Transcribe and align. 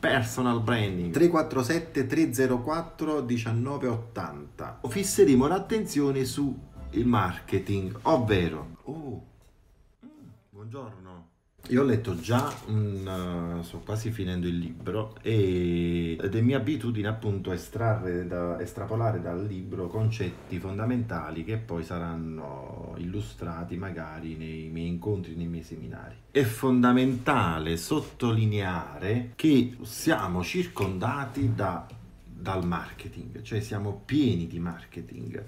Personal 0.00 0.60
branding 0.60 1.12
347 1.12 2.06
304 2.06 3.22
1980. 3.24 4.80
Fisseremo 4.86 5.48
l'attenzione 5.48 6.24
sul 6.24 6.54
marketing, 7.02 7.98
ovvero 8.02 8.76
Oh. 8.84 9.22
Mm, 10.06 10.28
buongiorno. 10.50 11.27
Io 11.70 11.82
ho 11.82 11.84
letto 11.84 12.18
già, 12.18 12.50
un, 12.68 13.58
uh, 13.58 13.62
sto 13.62 13.80
quasi 13.80 14.10
finendo 14.10 14.46
il 14.46 14.56
libro 14.56 15.16
e, 15.20 16.16
ed 16.18 16.34
è 16.34 16.40
mia 16.40 16.56
abitudine 16.56 17.08
appunto 17.08 17.52
estrarre 17.52 18.26
da, 18.26 18.58
estrapolare 18.58 19.20
dal 19.20 19.44
libro 19.44 19.86
concetti 19.88 20.58
fondamentali 20.58 21.44
che 21.44 21.58
poi 21.58 21.84
saranno 21.84 22.94
illustrati 22.96 23.76
magari 23.76 24.36
nei 24.36 24.70
miei 24.70 24.88
incontri, 24.88 25.34
nei 25.34 25.46
miei 25.46 25.62
seminari. 25.62 26.14
È 26.30 26.42
fondamentale 26.42 27.76
sottolineare 27.76 29.32
che 29.36 29.76
siamo 29.82 30.42
circondati 30.42 31.54
da, 31.54 31.86
dal 32.24 32.64
marketing, 32.64 33.42
cioè 33.42 33.60
siamo 33.60 34.00
pieni 34.06 34.46
di 34.46 34.58
marketing 34.58 35.44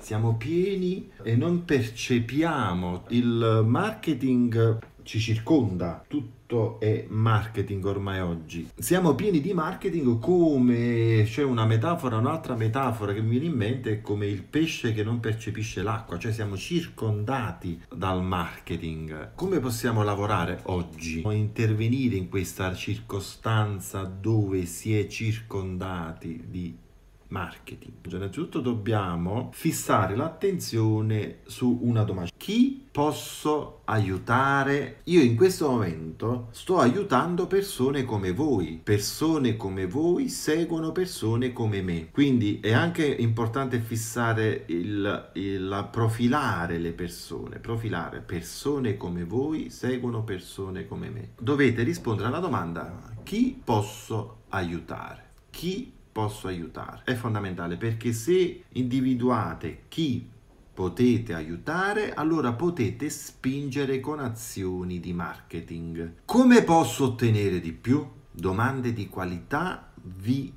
siamo 0.00 0.36
pieni 0.36 1.10
e 1.22 1.36
non 1.36 1.66
percepiamo 1.66 3.04
il 3.08 3.62
marketing 3.66 4.78
ci 5.10 5.18
circonda, 5.18 6.04
tutto 6.06 6.78
è 6.78 7.04
marketing 7.08 7.84
ormai 7.84 8.20
oggi. 8.20 8.70
Siamo 8.78 9.16
pieni 9.16 9.40
di 9.40 9.52
marketing 9.52 10.20
come 10.20 11.24
c'è 11.24 11.42
una 11.42 11.66
metafora, 11.66 12.18
un'altra 12.18 12.54
metafora 12.54 13.12
che 13.12 13.20
mi 13.20 13.30
viene 13.30 13.46
in 13.46 13.54
mente 13.54 13.90
è 13.90 14.00
come 14.02 14.26
il 14.26 14.44
pesce 14.44 14.92
che 14.92 15.02
non 15.02 15.18
percepisce 15.18 15.82
l'acqua, 15.82 16.16
cioè 16.16 16.30
siamo 16.30 16.56
circondati 16.56 17.82
dal 17.92 18.22
marketing. 18.22 19.32
Come 19.34 19.58
possiamo 19.58 20.04
lavorare 20.04 20.60
oggi? 20.66 21.24
Intervenire 21.28 22.14
in 22.14 22.28
questa 22.28 22.72
circostanza 22.76 24.04
dove 24.04 24.64
si 24.64 24.96
è 24.96 25.08
circondati 25.08 26.44
di 26.46 26.88
marketing. 27.30 27.94
Innanzitutto 28.10 28.60
dobbiamo 28.60 29.50
fissare 29.52 30.14
l'attenzione 30.14 31.38
su 31.46 31.80
una 31.82 32.02
domanda. 32.02 32.30
Chi 32.36 32.86
posso 32.90 33.80
aiutare? 33.84 35.00
Io 35.04 35.20
in 35.22 35.36
questo 35.36 35.70
momento 35.70 36.48
sto 36.50 36.78
aiutando 36.78 37.46
persone 37.46 38.04
come 38.04 38.32
voi. 38.32 38.80
Persone 38.82 39.56
come 39.56 39.86
voi 39.86 40.28
seguono 40.28 40.92
persone 40.92 41.52
come 41.52 41.82
me. 41.82 42.10
Quindi 42.10 42.60
è 42.60 42.72
anche 42.72 43.06
importante 43.06 43.78
fissare 43.80 44.64
il, 44.66 45.30
il 45.34 45.88
profilare 45.90 46.78
le 46.78 46.92
persone. 46.92 47.58
Profilare 47.58 48.20
persone 48.20 48.96
come 48.96 49.24
voi 49.24 49.70
seguono 49.70 50.24
persone 50.24 50.86
come 50.86 51.10
me. 51.10 51.30
Dovete 51.38 51.82
rispondere 51.82 52.28
alla 52.28 52.38
domanda 52.38 53.10
chi 53.22 53.60
posso 53.62 54.42
aiutare? 54.48 55.28
Chi 55.50 55.92
posso 56.20 56.48
aiutare. 56.48 57.00
È 57.04 57.14
fondamentale 57.14 57.76
perché 57.78 58.12
se 58.12 58.64
individuate 58.72 59.84
chi 59.88 60.28
potete 60.72 61.32
aiutare, 61.32 62.12
allora 62.12 62.52
potete 62.52 63.08
spingere 63.08 64.00
con 64.00 64.20
azioni 64.20 65.00
di 65.00 65.14
marketing. 65.14 66.16
Come 66.26 66.62
posso 66.62 67.04
ottenere 67.04 67.58
di 67.60 67.72
più? 67.72 68.06
Domande 68.30 68.92
di 68.92 69.08
qualità 69.08 69.90
vi 69.94 70.52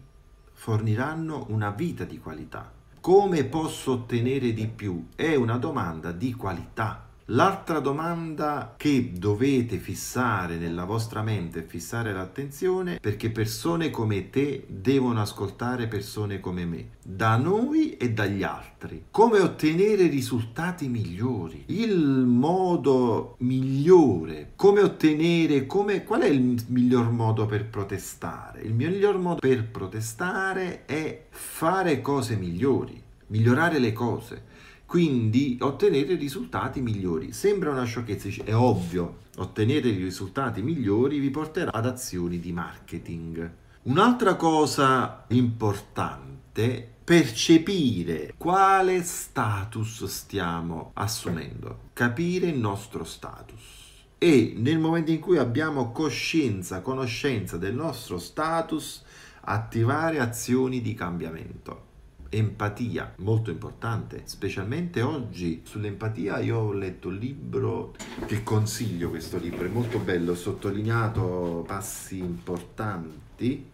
forniranno 0.52 1.45
una 1.50 1.72
vita 1.72 2.03
di 2.03 2.20
qualità. 2.20 2.70
Come 3.00 3.45
posso 3.45 3.94
ottenere 3.94 4.52
di 4.52 4.67
più? 4.67 5.08
È 5.16 5.33
una 5.36 5.58
domanda 5.58 6.11
di 6.11 6.33
qualità. 6.33 7.08
L'altra 7.28 7.80
domanda 7.80 8.74
che 8.76 9.14
dovete 9.16 9.78
fissare 9.78 10.58
nella 10.58 10.84
vostra 10.84 11.22
mente 11.22 11.60
e 11.60 11.64
fissare 11.64 12.12
l'attenzione 12.12 13.00
perché 13.00 13.30
persone 13.30 13.90
come 13.92 14.30
te 14.30 14.66
devono 14.68 15.22
ascoltare 15.22 15.88
persone 15.88 16.42
come 16.42 16.66
me, 16.66 16.90
da 17.02 17.38
noi 17.38 17.96
e 17.96 18.12
dagli 18.12 18.44
altri. 18.44 19.06
Come 19.10 19.40
ottenere 19.40 20.08
risultati 20.08 20.90
migliori? 20.90 21.64
Il 21.67 22.26
modo 22.26 23.36
migliore, 23.38 24.52
come 24.58 24.82
ottenere, 24.82 25.66
come, 25.66 26.04
qual 26.04 26.23
è 26.23 26.28
il 26.28 26.62
miglior 26.67 27.10
modo 27.10 27.45
per 27.45 27.67
protestare? 27.67 28.64
Il 28.64 28.73
miglior 28.73 29.17
modo 29.17 29.39
per 29.39 29.66
protestare 29.66 30.83
è 30.83 31.28
fare 31.30 32.02
cose 32.02 32.36
migliori, 32.36 33.02
migliorare 33.28 33.80
le 33.80 33.94
cose 33.94 34.52
quindi 34.93 35.58
ottenere 35.59 36.14
risultati 36.14 36.80
migliori. 36.80 37.31
Sembra 37.31 37.71
una 37.71 37.83
sciocchezza, 37.83 38.30
è 38.43 38.54
ovvio, 38.54 39.21
ottenere 39.37 39.89
risultati 39.89 40.61
migliori 40.61 41.17
vi 41.17 41.31
porterà 41.31 41.71
ad 41.71 41.87
azioni 41.87 42.39
di 42.39 42.52
marketing. 42.52 43.52
Un'altra 43.86 44.36
cosa 44.36 45.26
importante 45.30 46.87
percepire 47.03 48.36
quale 48.37 49.02
status 49.02 50.05
stiamo 50.05 50.92
assumendo, 50.93 51.89
capire 51.93 52.49
il 52.49 52.59
nostro 52.59 53.03
status. 53.03 54.05
E 54.20 54.53
nel 54.55 54.77
momento 54.77 55.09
in 55.09 55.20
cui 55.20 55.39
abbiamo 55.39 55.92
coscienza, 55.92 56.82
conoscenza 56.82 57.58
del 57.58 57.73
nostro 57.73 58.20
status, 58.20 59.03
attivare 59.42 60.20
azioni 60.20 60.82
di 60.83 60.93
cambiamento 60.93 61.92
empatia, 62.33 63.14
molto 63.17 63.52
importante, 63.52 64.23
specialmente 64.26 65.02
oggi 65.02 65.61
sull'empatia 65.64 66.39
io 66.39 66.58
ho 66.58 66.73
letto 66.73 67.10
un 67.10 67.16
libro 67.16 67.94
che 68.26 68.44
consiglio 68.44 69.10
questo 69.10 69.38
libro, 69.38 69.66
è 69.66 69.70
molto 69.70 69.99
bello, 69.99 70.32
ho 70.32 70.36
sottolineato 70.36 71.64
passi 71.67 72.17
importanti. 72.17 73.21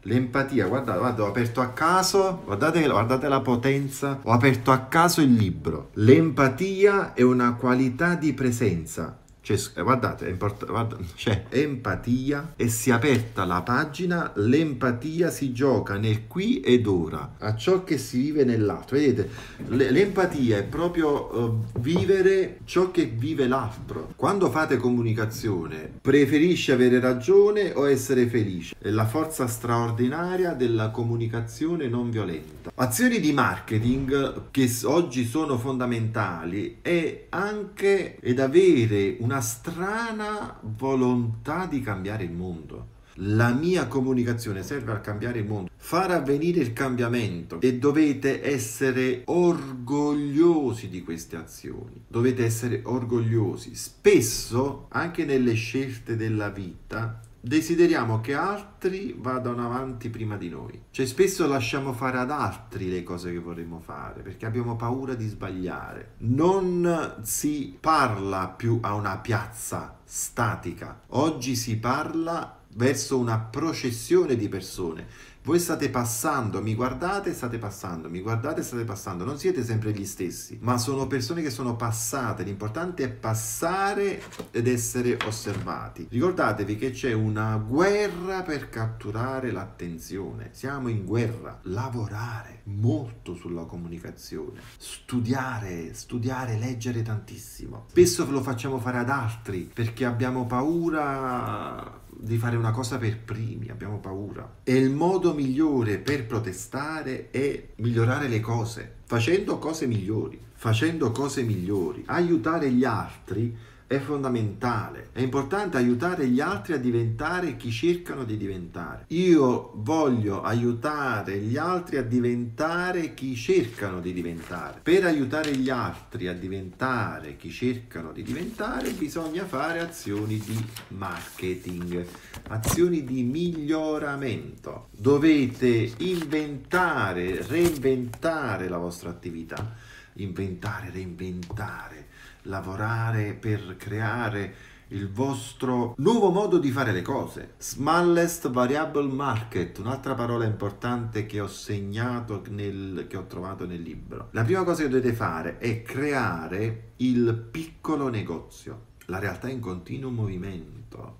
L'empatia, 0.02 0.68
guardate, 0.68 0.98
guardate, 0.98 1.22
ho 1.22 1.28
aperto 1.28 1.62
a 1.62 1.70
caso, 1.70 2.42
guardate, 2.44 2.88
guardate 2.88 3.28
la 3.28 3.42
potenza, 3.42 4.20
ho 4.24 4.32
aperto 4.32 4.72
a 4.72 4.80
caso 4.80 5.22
il 5.22 5.34
libro. 5.34 5.90
L'empatia 5.94 7.14
è 7.14 7.22
una 7.22 7.54
qualità 7.54 8.16
di 8.16 8.34
presenza 8.34 9.20
c'è, 9.58 9.82
guardate, 9.82 10.28
è 10.28 10.30
import- 10.30 10.66
guarda, 10.66 10.98
c'è 11.16 11.46
empatia 11.50 12.54
e 12.56 12.68
si 12.68 12.92
è 12.92 12.94
aperta 12.94 13.46
la 13.46 13.62
pagina, 13.62 14.32
l'empatia 14.36 15.32
si 15.32 15.52
gioca 15.52 15.98
nel 15.98 16.28
qui 16.28 16.60
ed 16.60 16.86
ora, 16.86 17.36
a 17.40 17.56
ciò 17.56 17.84
che 17.84 17.98
si 17.98 18.20
vive 18.20 18.44
nell'altro. 18.44 18.98
Vedete, 18.98 19.30
l'empatia 19.70 20.58
è 20.58 20.64
proprio 20.64 21.36
uh, 21.36 21.64
vivere 21.80 22.60
ciò 22.66 22.92
che 22.92 23.06
vive 23.06 23.48
l'altro. 23.48 24.14
Quando 24.16 24.52
fate 24.52 24.78
comunicazione, 24.78 25.90
preferisci 26.02 26.72
avere 26.72 27.00
ragione 27.00 27.72
o 27.74 27.90
essere 27.90 28.28
felice? 28.28 28.76
È 28.78 28.90
la 28.90 29.08
forza 29.08 29.48
straordinaria 29.48 30.54
della 30.54 30.90
comunicazione 30.90 31.88
non 31.88 32.12
violenta. 32.12 32.72
Azioni 32.76 33.20
di 33.20 33.34
marketing 33.34 34.52
che 34.52 34.70
oggi 34.84 35.26
sono 35.26 35.58
fondamentali 35.58 36.78
è 36.82 37.26
anche 37.30 38.18
ed 38.20 38.40
avere 38.40 39.18
una 39.20 39.39
strana 39.42 40.60
volontà 40.62 41.66
di 41.66 41.82
cambiare 41.82 42.24
il 42.24 42.32
mondo. 42.32 42.98
La 43.22 43.52
mia 43.52 43.88
comunicazione 43.88 44.64
serve 44.64 44.94
a 44.94 45.02
cambiare 45.02 45.40
il 45.40 45.46
mondo, 45.46 45.70
far 45.76 46.12
avvenire 46.12 46.62
il 46.62 46.72
cambiamento 46.72 47.60
e 47.60 47.78
dovete 47.78 48.46
essere 48.46 49.24
orgogliosi 49.26 50.88
di 50.88 51.04
queste 51.04 51.36
azioni. 51.36 52.06
Dovete 52.08 52.46
essere 52.46 52.82
orgogliosi. 52.86 53.76
Spesso, 53.76 54.86
anche 54.90 55.26
nelle 55.26 55.54
scelte 55.54 56.16
della 56.16 56.50
vita, 56.50 57.20
desideriamo 57.42 58.22
che 58.22 58.34
altri 58.34 59.16
vadano 59.18 59.66
avanti 59.66 60.10
prima 60.10 60.38
di 60.38 60.50
noi. 60.50 60.84
Cioè 60.92 61.06
spesso 61.06 61.48
lasciamo 61.48 61.94
fare 61.94 62.18
ad 62.18 62.32
altri 62.32 62.90
le 62.90 63.04
cose 63.04 63.32
che 63.32 63.40
vorremmo 63.40 63.80
fare 63.80 64.22
perché 64.22 64.46
abbiamo 64.46 64.76
paura 64.76 65.14
di 65.16 65.28
sbagliare. 65.28 66.14
Non 66.20 67.18
si 67.22 67.78
parla 67.80 68.48
più 68.50 68.80
a 68.82 68.94
una 68.94 69.18
piazza 69.18 70.00
statica. 70.04 71.02
Oggi 71.10 71.56
si 71.56 71.78
parla 71.78 72.58
verso 72.76 73.18
una 73.18 73.40
processione 73.40 74.36
di 74.36 74.48
persone 74.48 75.08
voi 75.44 75.58
state 75.58 75.90
passando, 75.90 76.62
mi 76.62 76.76
guardate, 76.76 77.34
state 77.34 77.58
passando, 77.58 78.10
mi 78.10 78.20
guardate, 78.20 78.62
state 78.62 78.84
passando. 78.84 79.24
Non 79.24 79.40
siete 79.40 79.64
sempre 79.64 79.92
gli 79.92 80.06
stessi, 80.06 80.60
ma 80.62 80.78
sono 80.78 81.08
persone 81.08 81.42
che 81.42 81.50
sono 81.50 81.76
passate. 81.76 82.44
L'importante 82.44 83.04
è 83.06 83.10
passare 83.10 84.22
ed 84.52 84.68
essere 84.68 85.18
osservati. 85.26 86.08
Ricordatevi 86.10 86.76
che 86.76 86.92
c'è 86.92 87.14
una 87.14 87.56
guerra 87.58 88.42
per 88.44 88.70
catturare 88.70 89.52
l'attenzione. 89.52 90.50
Siamo 90.52 90.90
in 90.90 91.06
guerra. 91.06 91.60
Lavorare 91.64 92.62
molto 92.66 93.34
sulla 93.34 93.64
comunicazione. 93.64 94.60
Studiare, 94.78 95.94
studiare, 95.94 96.58
leggere 96.58 97.02
tantissimo. 97.02 97.86
Spesso 97.90 98.30
lo 98.30 98.42
facciamo 98.42 98.78
fare 98.78 98.98
ad 98.98 99.10
altri 99.10 99.70
perché 99.74 100.06
abbiamo 100.06 100.46
paura 100.46 102.08
di 102.22 102.38
fare 102.38 102.58
una 102.58 102.72
cosa 102.72 102.98
per 102.98 103.18
primi, 103.18 103.70
abbiamo 103.70 104.00
paura. 104.00 104.58
E 104.64 104.76
il 104.76 104.90
modo 104.92 105.34
migliore 105.34 105.98
per 105.98 106.26
protestare 106.26 107.30
è 107.32 107.70
migliorare 107.78 108.28
le 108.28 108.42
cose, 108.42 108.96
facendo 109.06 109.58
cose 109.58 109.88
migliori, 109.88 110.40
facendo 110.54 111.12
cose 111.12 111.44
migliori, 111.44 112.04
aiutare 112.08 112.70
gli 112.72 112.84
altri 112.84 113.56
è 113.90 113.98
fondamentale. 113.98 115.10
È 115.12 115.20
importante 115.20 115.78
aiutare 115.78 116.28
gli 116.28 116.40
altri 116.40 116.74
a 116.74 116.78
diventare 116.78 117.58
chi 117.58 117.72
cercano 117.72 118.24
di 118.24 118.38
diventare. 118.38 119.06
Io 119.08 119.72
voglio 119.78 120.44
aiutare 120.44 121.40
gli 121.40 121.58
altri 121.58 121.98
a 121.98 122.04
diventare 122.04 123.16
chi 123.16 123.36
cercano 123.36 124.00
di 124.00 124.14
diventare. 124.14 124.82
Per 124.84 125.06
aiutare 125.06 125.56
gli 125.56 125.72
altri 125.72 126.28
a 126.28 126.34
diventare 126.34 127.36
chi 127.36 127.50
cercano 127.50 128.12
di 128.12 128.22
diventare 128.22 128.92
bisogna 128.92 129.44
fare 129.46 129.80
azioni 129.80 130.38
di 130.38 130.64
marketing, 130.90 132.06
azioni 132.50 133.04
di 133.04 133.24
miglioramento. 133.24 134.90
Dovete 134.92 135.94
inventare, 135.98 137.44
reinventare 137.48 138.70
la 138.70 138.78
vostra 138.78 139.10
attività. 139.10 139.74
Inventare, 140.14 140.92
reinventare 140.92 142.10
lavorare 142.50 143.34
per 143.34 143.78
creare 143.78 144.56
il 144.92 145.12
vostro 145.12 145.94
nuovo 145.98 146.32
modo 146.32 146.58
di 146.58 146.72
fare 146.72 146.92
le 146.92 147.04
cose. 147.04 147.54
Smallest 147.60 148.50
Variable 148.50 149.08
Market, 149.08 149.78
un'altra 149.78 150.16
parola 150.16 150.46
importante 150.46 151.28
che 151.28 151.40
ho 151.40 151.48
segnato, 151.48 152.42
nel, 152.50 153.06
che 153.08 153.16
ho 153.16 153.28
trovato 153.28 153.66
nel 153.68 153.82
libro. 153.82 154.30
La 154.32 154.44
prima 154.44 154.64
cosa 154.64 154.82
che 154.82 154.90
dovete 154.90 155.14
fare 155.14 155.60
è 155.60 155.84
creare 155.84 156.94
il 156.98 157.48
piccolo 157.52 158.10
negozio. 158.10 158.88
La 159.06 159.20
realtà 159.20 159.48
è 159.48 159.52
in 159.52 159.60
continuo 159.60 160.10
movimento 160.10 161.18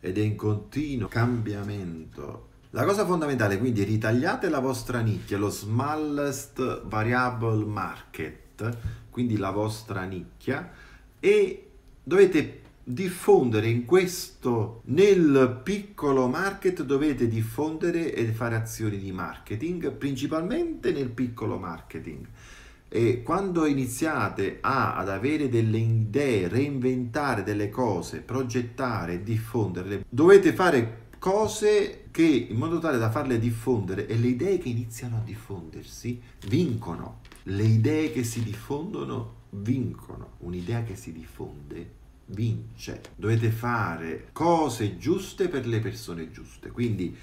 ed 0.00 0.18
è 0.18 0.22
in 0.22 0.36
continuo 0.36 1.08
cambiamento. 1.08 2.48
La 2.70 2.84
cosa 2.84 3.06
fondamentale 3.06 3.58
quindi 3.58 3.82
è 3.82 3.84
ritagliate 3.84 4.48
la 4.48 4.58
vostra 4.58 5.00
nicchia, 5.00 5.38
lo 5.38 5.48
smallest 5.48 6.82
variable 6.86 7.64
market, 7.64 8.76
quindi 9.16 9.38
la 9.38 9.50
vostra 9.50 10.04
nicchia, 10.04 10.70
e 11.18 11.68
dovete 12.02 12.60
diffondere 12.84 13.66
in 13.66 13.86
questo, 13.86 14.82
nel 14.88 15.58
piccolo 15.64 16.28
market 16.28 16.82
dovete 16.82 17.26
diffondere 17.26 18.12
e 18.12 18.26
fare 18.26 18.56
azioni 18.56 18.98
di 18.98 19.12
marketing, 19.12 19.90
principalmente 19.92 20.92
nel 20.92 21.08
piccolo 21.08 21.56
marketing. 21.56 22.26
E 22.90 23.22
quando 23.22 23.64
iniziate 23.64 24.58
a, 24.60 24.96
ad 24.96 25.08
avere 25.08 25.48
delle 25.48 25.78
idee, 25.78 26.48
reinventare 26.48 27.42
delle 27.42 27.70
cose, 27.70 28.20
progettare, 28.20 29.22
diffonderle, 29.22 30.04
dovete 30.10 30.52
fare 30.52 31.05
cose 31.18 32.08
che 32.10 32.46
in 32.48 32.56
modo 32.56 32.78
tale 32.78 32.98
da 32.98 33.10
farle 33.10 33.38
diffondere 33.38 34.06
e 34.06 34.16
le 34.16 34.28
idee 34.28 34.58
che 34.58 34.68
iniziano 34.68 35.16
a 35.18 35.22
diffondersi 35.24 36.20
vincono. 36.46 37.20
Le 37.44 37.62
idee 37.62 38.12
che 38.12 38.24
si 38.24 38.42
diffondono 38.42 39.34
vincono. 39.50 40.32
Un'idea 40.38 40.82
che 40.82 40.96
si 40.96 41.12
diffonde 41.12 42.04
vince. 42.26 43.02
Dovete 43.14 43.50
fare 43.50 44.28
cose 44.32 44.98
giuste 44.98 45.48
per 45.48 45.66
le 45.66 45.80
persone 45.80 46.30
giuste. 46.30 46.70
Quindi 46.70 47.16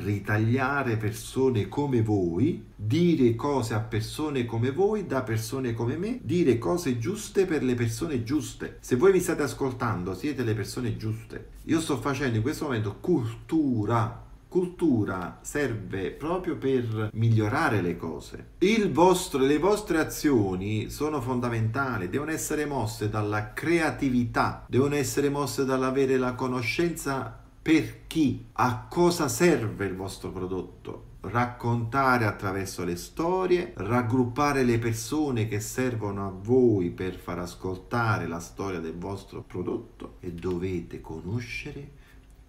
ritagliare 0.00 0.96
persone 0.96 1.68
come 1.68 2.02
voi, 2.02 2.64
dire 2.74 3.34
cose 3.34 3.74
a 3.74 3.80
persone 3.80 4.44
come 4.44 4.70
voi, 4.70 5.06
da 5.06 5.22
persone 5.22 5.72
come 5.72 5.96
me, 5.96 6.20
dire 6.22 6.58
cose 6.58 6.98
giuste 6.98 7.46
per 7.46 7.62
le 7.62 7.74
persone 7.74 8.22
giuste. 8.22 8.78
Se 8.80 8.96
voi 8.96 9.12
mi 9.12 9.20
state 9.20 9.42
ascoltando, 9.42 10.14
siete 10.14 10.42
le 10.42 10.54
persone 10.54 10.96
giuste. 10.96 11.50
Io 11.64 11.80
sto 11.80 11.98
facendo 11.98 12.36
in 12.36 12.42
questo 12.42 12.64
momento 12.64 12.96
cultura. 13.00 14.28
Cultura 14.48 15.38
serve 15.42 16.10
proprio 16.10 16.56
per 16.56 17.10
migliorare 17.12 17.80
le 17.80 17.96
cose. 17.96 18.54
Vostro, 18.90 19.38
le 19.38 19.58
vostre 19.58 20.00
azioni 20.00 20.90
sono 20.90 21.20
fondamentali, 21.20 22.08
devono 22.08 22.32
essere 22.32 22.66
mosse 22.66 23.08
dalla 23.08 23.52
creatività, 23.52 24.64
devono 24.68 24.96
essere 24.96 25.30
mosse 25.30 25.64
dall'avere 25.64 26.18
la 26.18 26.34
conoscenza 26.34 27.39
per 27.62 28.06
chi, 28.06 28.46
a 28.52 28.86
cosa 28.88 29.28
serve 29.28 29.86
il 29.86 29.94
vostro 29.94 30.30
prodotto. 30.30 31.08
Raccontare 31.20 32.24
attraverso 32.24 32.84
le 32.84 32.96
storie, 32.96 33.72
raggruppare 33.76 34.64
le 34.64 34.78
persone 34.78 35.46
che 35.46 35.60
servono 35.60 36.26
a 36.26 36.30
voi 36.30 36.88
per 36.88 37.16
far 37.16 37.40
ascoltare 37.40 38.26
la 38.26 38.40
storia 38.40 38.80
del 38.80 38.96
vostro 38.96 39.42
prodotto 39.42 40.14
e 40.20 40.32
dovete 40.32 41.02
conoscere 41.02 41.98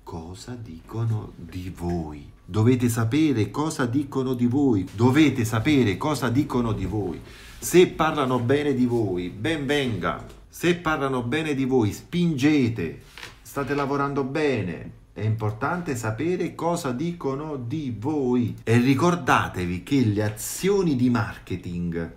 cosa 0.04 0.56
dicono 0.56 1.34
di 1.36 1.72
voi. 1.76 2.30
Dovete 2.46 2.88
sapere 2.88 3.52
cosa 3.52 3.86
dicono 3.86 4.34
di 4.34 4.46
voi. 4.46 4.88
Dovete 4.94 5.44
sapere 5.44 5.98
cosa 5.98 6.30
dicono 6.30 6.72
di 6.72 6.86
voi. 6.86 7.20
Se 7.60 7.88
parlano 7.88 8.40
bene 8.40 8.74
di 8.74 8.86
voi, 8.86 9.30
ben 9.30 9.66
venga. 9.66 10.26
Se 10.50 10.76
parlano 10.76 11.22
bene 11.22 11.54
di 11.54 11.66
voi, 11.66 11.92
spingete. 11.92 13.02
State 13.52 13.76
lavorando 13.76 14.24
bene, 14.24 14.92
è 15.12 15.20
importante 15.20 15.98
sapere 15.98 16.56
cosa 16.56 16.94
dicono 16.94 17.58
di 17.58 17.94
voi 18.00 18.56
e 18.64 18.78
ricordatevi 18.78 19.84
che 19.84 20.06
le 20.06 20.24
azioni 20.24 20.96
di 20.96 21.10
marketing, 21.10 22.14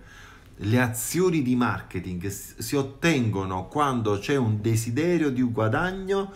le 0.55 0.81
azioni 0.81 1.41
di 1.41 1.57
marketing 1.57 2.25
si 2.27 2.77
ottengono 2.77 3.67
quando 3.67 4.17
c'è 4.17 4.37
un 4.37 4.61
desiderio 4.61 5.29
di 5.29 5.41
guadagno 5.41 6.31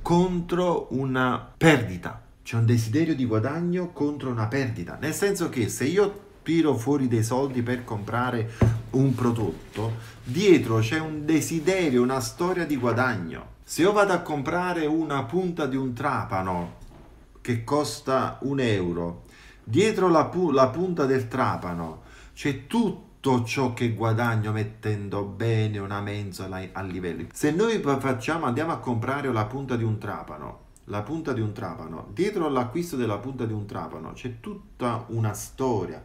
contro 0.00 0.86
una 0.90 1.44
perdita. 1.56 2.22
C'è 2.44 2.54
un 2.54 2.66
desiderio 2.66 3.16
di 3.16 3.26
guadagno 3.26 3.90
contro 3.90 4.30
una 4.30 4.46
perdita, 4.46 4.96
nel 5.00 5.12
senso 5.12 5.48
che 5.48 5.68
se 5.68 5.86
io 5.86 6.20
tiro 6.44 6.76
fuori 6.76 7.08
dei 7.08 7.24
soldi 7.24 7.62
per 7.62 7.82
comprare 7.82 8.52
un 8.90 9.12
prodotto, 9.12 9.96
dietro 10.22 10.78
c'è 10.78 11.00
un 11.00 11.24
desiderio, 11.24 12.00
una 12.00 12.20
storia 12.20 12.64
di 12.64 12.76
guadagno. 12.76 13.54
Se 13.68 13.82
io 13.82 13.90
vado 13.90 14.12
a 14.12 14.20
comprare 14.20 14.86
una 14.86 15.24
punta 15.24 15.66
di 15.66 15.74
un 15.74 15.92
trapano 15.92 16.74
che 17.40 17.64
costa 17.64 18.38
un 18.42 18.60
euro, 18.60 19.24
dietro 19.64 20.06
la, 20.08 20.26
pu- 20.26 20.52
la 20.52 20.68
punta 20.68 21.04
del 21.04 21.26
trapano 21.26 22.02
c'è 22.32 22.68
tutto 22.68 23.42
ciò 23.42 23.74
che 23.74 23.92
guadagno 23.92 24.52
mettendo 24.52 25.24
bene 25.24 25.80
una 25.80 26.00
mensola 26.00 26.62
a 26.70 26.82
livelli. 26.82 27.26
Se 27.32 27.50
noi 27.50 27.80
facciamo, 27.80 28.46
andiamo 28.46 28.70
a 28.70 28.78
comprare 28.78 29.32
la 29.32 29.46
punta 29.46 29.74
di 29.74 29.82
un 29.82 29.98
trapano, 29.98 30.58
la 30.84 31.02
punta 31.02 31.32
di 31.32 31.40
un 31.40 31.52
trapano, 31.52 32.10
dietro 32.12 32.46
all'acquisto 32.46 32.94
della 32.94 33.18
punta 33.18 33.46
di 33.46 33.52
un 33.52 33.66
trapano 33.66 34.12
c'è 34.12 34.38
tutta 34.38 35.06
una 35.08 35.32
storia 35.32 36.04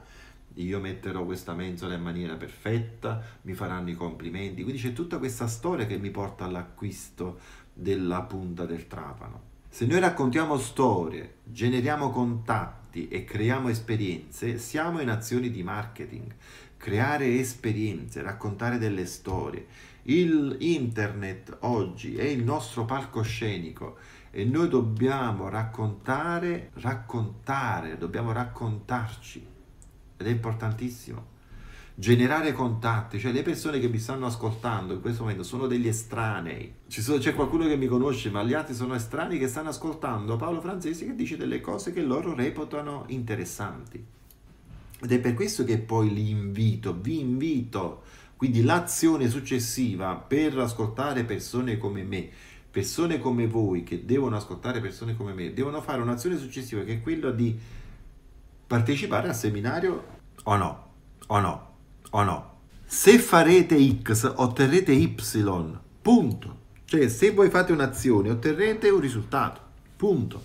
io 0.55 0.79
metterò 0.79 1.23
questa 1.23 1.53
mensola 1.53 1.93
in 1.93 2.01
maniera 2.01 2.35
perfetta, 2.35 3.21
mi 3.43 3.53
faranno 3.53 3.89
i 3.89 3.95
complimenti. 3.95 4.63
Quindi 4.63 4.81
c'è 4.81 4.93
tutta 4.93 5.17
questa 5.17 5.47
storia 5.47 5.85
che 5.85 5.97
mi 5.97 6.09
porta 6.09 6.45
all'acquisto 6.45 7.39
della 7.73 8.21
punta 8.23 8.65
del 8.65 8.87
trapano. 8.87 9.49
Se 9.69 9.85
noi 9.85 9.99
raccontiamo 9.99 10.57
storie, 10.57 11.35
generiamo 11.45 12.09
contatti 12.09 13.07
e 13.07 13.23
creiamo 13.23 13.69
esperienze, 13.69 14.57
siamo 14.57 14.99
in 14.99 15.09
azioni 15.09 15.49
di 15.49 15.63
marketing. 15.63 16.35
Creare 16.75 17.39
esperienze, 17.39 18.21
raccontare 18.21 18.77
delle 18.77 19.05
storie. 19.05 19.67
Il 20.03 20.57
internet 20.59 21.57
oggi 21.61 22.17
è 22.17 22.23
il 22.23 22.43
nostro 22.43 22.85
palcoscenico 22.85 23.97
e 24.31 24.43
noi 24.43 24.67
dobbiamo 24.67 25.47
raccontare, 25.47 26.71
raccontare, 26.73 27.97
dobbiamo 27.97 28.31
raccontarci 28.31 29.50
ed 30.21 30.27
è 30.27 30.31
importantissimo. 30.31 31.39
Generare 31.93 32.53
contatti, 32.53 33.19
cioè 33.19 33.31
le 33.31 33.43
persone 33.43 33.79
che 33.79 33.89
mi 33.89 33.99
stanno 33.99 34.25
ascoltando 34.25 34.93
in 34.93 35.01
questo 35.01 35.23
momento 35.23 35.43
sono 35.43 35.67
degli 35.67 35.87
estranei. 35.87 36.73
Sono, 36.87 37.17
c'è 37.17 37.35
qualcuno 37.35 37.67
che 37.67 37.75
mi 37.75 37.87
conosce, 37.87 38.31
ma 38.31 38.43
gli 38.43 38.53
altri 38.53 38.73
sono 38.73 38.95
estranei 38.95 39.37
che 39.37 39.47
stanno 39.47 39.69
ascoltando 39.69 40.37
Paolo 40.37 40.61
Francesi 40.61 41.05
che 41.05 41.15
dice 41.15 41.37
delle 41.37 41.59
cose 41.59 41.91
che 41.91 42.01
loro 42.01 42.33
reputano 42.33 43.03
interessanti. 43.07 44.03
Ed 45.03 45.11
è 45.11 45.19
per 45.19 45.33
questo 45.33 45.63
che 45.63 45.79
poi 45.79 46.13
li 46.13 46.29
invito, 46.29 46.97
vi 46.99 47.19
invito, 47.19 48.03
quindi 48.37 48.63
l'azione 48.63 49.29
successiva 49.29 50.15
per 50.15 50.57
ascoltare 50.57 51.23
persone 51.23 51.77
come 51.77 52.03
me, 52.03 52.29
persone 52.71 53.19
come 53.19 53.47
voi 53.47 53.83
che 53.83 54.05
devono 54.05 54.37
ascoltare 54.37 54.79
persone 54.79 55.15
come 55.15 55.33
me, 55.33 55.53
devono 55.53 55.81
fare 55.81 56.01
un'azione 56.01 56.37
successiva 56.37 56.83
che 56.83 56.93
è 56.93 57.01
quella 57.01 57.31
di 57.31 57.55
partecipare 58.71 59.27
al 59.27 59.35
seminario 59.35 60.03
o 60.43 60.55
no, 60.55 60.85
o 61.27 61.39
no, 61.41 61.67
o 62.11 62.23
no. 62.23 62.51
Se 62.85 63.19
farete 63.19 63.77
X 64.01 64.31
otterrete 64.33 64.93
Y, 64.93 65.13
punto. 66.01 66.59
Cioè 66.85 67.09
se 67.09 67.33
voi 67.33 67.49
fate 67.49 67.73
un'azione 67.73 68.29
otterrete 68.29 68.89
un 68.89 69.01
risultato, 69.01 69.59
punto. 69.97 70.41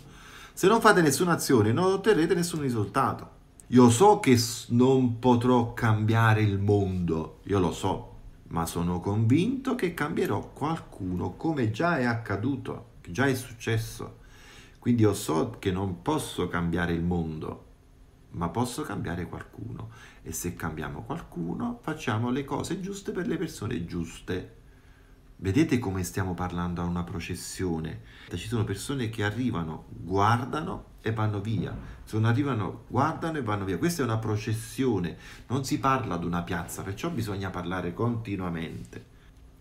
Se 0.52 0.66
non 0.66 0.80
fate 0.80 1.02
nessuna 1.02 1.34
azione 1.34 1.70
non 1.70 1.92
otterrete 1.92 2.34
nessun 2.34 2.62
risultato. 2.62 3.30
Io 3.68 3.90
so 3.90 4.18
che 4.18 4.36
non 4.70 5.20
potrò 5.20 5.72
cambiare 5.72 6.42
il 6.42 6.58
mondo, 6.58 7.38
io 7.44 7.60
lo 7.60 7.70
so, 7.70 8.14
ma 8.48 8.66
sono 8.66 8.98
convinto 8.98 9.76
che 9.76 9.94
cambierò 9.94 10.50
qualcuno 10.52 11.34
come 11.36 11.70
già 11.70 11.98
è 11.98 12.04
accaduto, 12.04 12.86
già 13.06 13.26
è 13.26 13.34
successo. 13.36 14.18
Quindi 14.80 15.02
io 15.02 15.14
so 15.14 15.54
che 15.60 15.70
non 15.70 16.02
posso 16.02 16.48
cambiare 16.48 16.92
il 16.92 17.02
mondo, 17.02 17.66
ma 18.36 18.48
posso 18.48 18.82
cambiare 18.82 19.26
qualcuno 19.26 19.90
e 20.22 20.32
se 20.32 20.54
cambiamo 20.54 21.02
qualcuno 21.02 21.80
facciamo 21.82 22.30
le 22.30 22.44
cose 22.44 22.80
giuste 22.80 23.12
per 23.12 23.26
le 23.26 23.36
persone 23.36 23.84
giuste. 23.84 24.54
Vedete 25.38 25.78
come 25.78 26.02
stiamo 26.02 26.32
parlando 26.32 26.80
a 26.80 26.84
una 26.86 27.02
processione? 27.02 28.00
Ci 28.32 28.48
sono 28.48 28.64
persone 28.64 29.10
che 29.10 29.22
arrivano, 29.22 29.84
guardano 29.88 30.94
e 31.02 31.12
vanno 31.12 31.40
via. 31.40 31.76
Sono 32.04 32.28
arrivano, 32.28 32.84
guardano 32.88 33.36
e 33.38 33.42
vanno 33.42 33.66
via. 33.66 33.76
Questa 33.76 34.00
è 34.00 34.04
una 34.04 34.16
processione, 34.16 35.18
non 35.48 35.64
si 35.64 35.78
parla 35.78 36.14
ad 36.14 36.24
una 36.24 36.42
piazza, 36.42 36.82
perciò 36.82 37.10
bisogna 37.10 37.50
parlare 37.50 37.92
continuamente. 37.92 39.14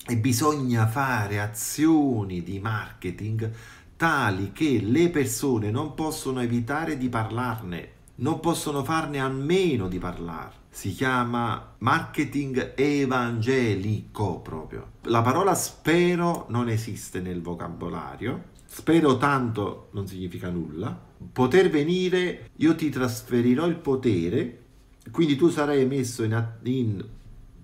E 0.08 0.18
bisogna 0.18 0.88
fare 0.88 1.42
azioni 1.42 2.42
di 2.44 2.60
marketing 2.60 3.52
tali 3.98 4.52
che 4.52 4.82
le 4.82 5.10
persone 5.10 5.72
non 5.72 5.94
possono 5.94 6.42
evitare 6.42 6.98
di 6.98 7.10
parlarne, 7.10 7.95
non 8.16 8.40
possono 8.40 8.84
farne 8.84 9.20
a 9.20 9.28
meno 9.28 9.88
di 9.88 9.98
parlare. 9.98 10.64
Si 10.70 10.92
chiama 10.92 11.74
marketing 11.80 12.74
evangelico 12.76 14.40
proprio. 14.40 14.92
La 15.04 15.22
parola 15.22 15.56
spero 15.56 16.46
non 16.50 16.70
esiste 16.70 17.20
nel 17.22 17.42
vocabolario. 17.42 18.54
Spero 18.66 19.18
tanto 19.18 19.90
non 19.92 20.08
significa 20.08 20.50
nulla. 20.50 20.98
Poter 21.32 21.70
venire, 21.70 22.50
io 22.58 22.76
ti 22.76 22.90
trasferirò 22.90 23.66
il 23.68 23.78
potere, 23.78 24.64
quindi 25.12 25.36
tu 25.36 25.50
sarai 25.50 25.86
messo 25.86 26.24
in, 26.24 26.48
in, 26.64 27.06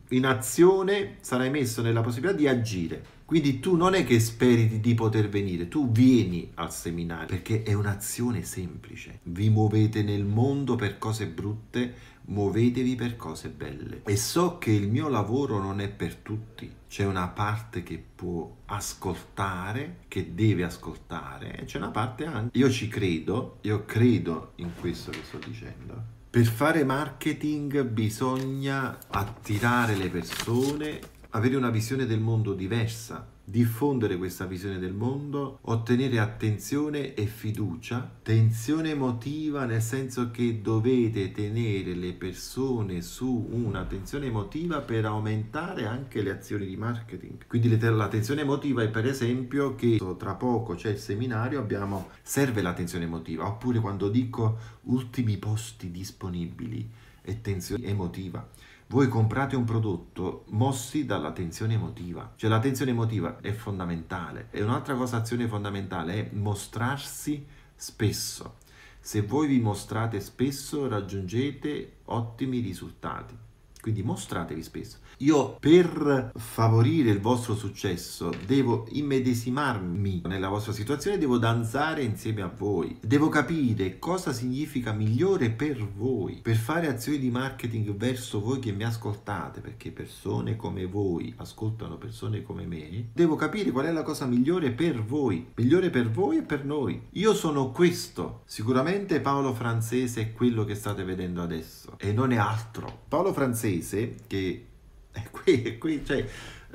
in 0.09 0.25
azione, 0.25 1.17
sarai 1.21 1.49
messo 1.49 1.81
nella 1.81 2.01
possibilità 2.01 2.37
di 2.37 2.47
agire 2.47 3.19
quindi 3.31 3.61
tu 3.61 3.77
non 3.77 3.93
è 3.93 4.03
che 4.03 4.19
speri 4.19 4.81
di 4.81 4.93
poter 4.93 5.29
venire, 5.29 5.69
tu 5.69 5.89
vieni 5.89 6.51
al 6.55 6.73
seminario 6.73 7.27
perché 7.27 7.63
è 7.63 7.71
un'azione 7.71 8.43
semplice. 8.43 9.21
Vi 9.23 9.49
muovete 9.49 10.03
nel 10.03 10.25
mondo 10.25 10.75
per 10.75 10.97
cose 10.97 11.27
brutte, 11.27 11.93
muovetevi 12.25 12.95
per 12.95 13.15
cose 13.15 13.47
belle. 13.47 14.01
E 14.03 14.17
so 14.17 14.57
che 14.57 14.71
il 14.71 14.89
mio 14.89 15.07
lavoro 15.07 15.61
non 15.61 15.79
è 15.79 15.87
per 15.87 16.15
tutti. 16.15 16.69
C'è 16.89 17.05
una 17.05 17.29
parte 17.29 17.83
che 17.83 18.03
può 18.13 18.53
ascoltare, 18.65 19.99
che 20.09 20.35
deve 20.35 20.65
ascoltare, 20.65 21.57
e 21.57 21.63
c'è 21.63 21.77
una 21.77 21.91
parte 21.91 22.25
anche. 22.25 22.57
Io 22.57 22.69
ci 22.69 22.89
credo, 22.89 23.59
io 23.61 23.85
credo 23.85 24.51
in 24.55 24.71
questo 24.77 25.09
che 25.09 25.19
sto 25.23 25.37
dicendo. 25.37 26.03
Per 26.29 26.45
fare 26.45 26.83
marketing 26.83 27.85
bisogna 27.85 28.97
attirare 29.07 29.95
le 29.95 30.09
persone 30.09 31.19
avere 31.31 31.55
una 31.55 31.69
visione 31.69 32.05
del 32.05 32.19
mondo 32.19 32.53
diversa, 32.53 33.25
diffondere 33.43 34.17
questa 34.17 34.45
visione 34.45 34.79
del 34.79 34.93
mondo, 34.93 35.59
ottenere 35.63 36.19
attenzione 36.19 37.13
e 37.13 37.25
fiducia, 37.25 38.09
tensione 38.21 38.91
emotiva 38.91 39.65
nel 39.65 39.81
senso 39.81 40.29
che 40.31 40.61
dovete 40.61 41.31
tenere 41.31 41.93
le 41.93 42.13
persone 42.13 43.01
su 43.01 43.47
una 43.51 43.85
tensione 43.85 44.27
emotiva 44.27 44.81
per 44.81 45.05
aumentare 45.05 45.85
anche 45.85 46.21
le 46.21 46.31
azioni 46.31 46.65
di 46.65 46.75
marketing. 46.75 47.47
Quindi 47.47 47.77
la 47.79 48.07
tensione 48.09 48.41
emotiva 48.41 48.83
è 48.83 48.89
per 48.89 49.05
esempio 49.05 49.75
che 49.75 49.99
tra 50.17 50.35
poco 50.35 50.75
c'è 50.75 50.89
il 50.89 50.99
seminario, 50.99 51.59
abbiamo 51.59 52.09
serve 52.21 52.61
la 52.61 52.73
tensione 52.73 53.05
emotiva, 53.05 53.47
oppure 53.47 53.79
quando 53.79 54.09
dico 54.09 54.57
ultimi 54.83 55.37
posti 55.37 55.91
disponibili 55.91 56.89
e 57.21 57.39
tensione 57.39 57.85
emotiva 57.85 58.45
voi 58.91 59.07
comprate 59.07 59.55
un 59.55 59.63
prodotto 59.63 60.43
mossi 60.49 61.05
dalla 61.05 61.31
tensione 61.31 61.75
emotiva, 61.75 62.33
cioè 62.35 62.49
la 62.49 62.59
tensione 62.59 62.91
emotiva 62.91 63.39
è 63.39 63.53
fondamentale 63.53 64.49
e 64.51 64.61
un'altra 64.61 64.95
cosa 64.95 65.15
azione 65.15 65.47
fondamentale 65.47 66.13
è 66.15 66.35
mostrarsi 66.35 67.47
spesso. 67.73 68.57
Se 68.99 69.21
voi 69.21 69.47
vi 69.47 69.61
mostrate 69.61 70.19
spesso 70.19 70.89
raggiungete 70.89 71.99
ottimi 72.03 72.59
risultati. 72.59 73.33
Quindi 73.81 74.03
mostratevi 74.03 74.61
spesso. 74.61 74.97
Io 75.17 75.57
per 75.59 76.31
favorire 76.35 77.09
il 77.09 77.19
vostro 77.19 77.55
successo 77.55 78.31
devo 78.45 78.85
immedesimarmi 78.89 80.21
nella 80.25 80.49
vostra 80.49 80.71
situazione, 80.71 81.17
devo 81.17 81.37
danzare 81.37 82.03
insieme 82.03 82.41
a 82.41 82.51
voi. 82.55 82.97
Devo 83.01 83.29
capire 83.29 83.97
cosa 83.97 84.33
significa 84.33 84.91
migliore 84.91 85.49
per 85.49 85.85
voi, 85.85 86.39
per 86.41 86.55
fare 86.55 86.87
azioni 86.87 87.17
di 87.17 87.29
marketing 87.29 87.93
verso 87.95 88.39
voi 88.39 88.59
che 88.59 88.71
mi 88.71 88.83
ascoltate, 88.83 89.61
perché 89.61 89.91
persone 89.91 90.55
come 90.55 90.85
voi 90.85 91.33
ascoltano 91.37 91.97
persone 91.97 92.43
come 92.43 92.65
me. 92.65 93.09
Devo 93.13 93.35
capire 93.35 93.71
qual 93.71 93.85
è 93.85 93.91
la 93.91 94.03
cosa 94.03 94.25
migliore 94.25 94.71
per 94.71 95.03
voi, 95.03 95.51
migliore 95.55 95.89
per 95.89 96.09
voi 96.09 96.37
e 96.37 96.43
per 96.43 96.65
noi. 96.65 97.07
Io 97.11 97.33
sono 97.33 97.71
questo. 97.71 98.41
Sicuramente 98.45 99.21
Paolo 99.21 99.53
Francese 99.53 100.21
è 100.21 100.31
quello 100.33 100.65
che 100.65 100.75
state 100.75 101.03
vedendo 101.03 101.41
adesso 101.41 101.95
e 101.97 102.11
non 102.11 102.31
è 102.31 102.37
altro. 102.37 103.01
Paolo 103.07 103.33
Francese 103.33 103.70
francese 103.71 104.15
che 104.27 104.65
è 105.11 105.29
qui, 105.29 105.61
è 105.61 105.77
qui, 105.77 106.01
cioè, 106.05 106.25